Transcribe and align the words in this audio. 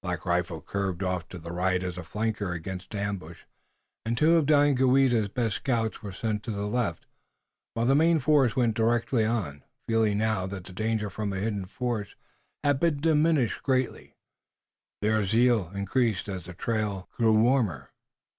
Black 0.00 0.24
Rifle 0.24 0.62
curved 0.62 1.02
off 1.02 1.28
to 1.28 1.38
the 1.38 1.52
right 1.52 1.82
as 1.84 1.98
a 1.98 2.02
flanker 2.02 2.54
against 2.54 2.94
ambush, 2.94 3.42
and 4.06 4.16
two 4.16 4.36
of 4.36 4.46
Daganoweda's 4.46 5.28
best 5.28 5.56
scouts 5.56 6.00
were 6.02 6.10
sent 6.10 6.42
to 6.44 6.50
the 6.50 6.64
left, 6.66 7.04
while 7.74 7.84
the 7.84 7.94
main 7.94 8.18
force 8.18 8.56
went 8.56 8.80
on 8.80 8.82
directly, 8.82 9.26
feeling 9.86 10.16
now 10.16 10.46
that 10.46 10.64
the 10.64 10.72
danger 10.72 11.10
from 11.10 11.34
a 11.34 11.38
hidden 11.38 11.66
force 11.66 12.16
had 12.62 12.80
been 12.80 13.02
diminished 13.02 13.62
greatly, 13.62 14.16
their 15.02 15.22
zeal 15.22 15.70
increasing 15.74 16.32
as 16.32 16.46
the 16.46 16.54
trail 16.54 17.06
grew 17.12 17.38
warmer. 17.38 17.90